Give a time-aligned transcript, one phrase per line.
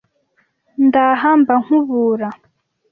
[0.85, 2.29] Ndaha mba nkubura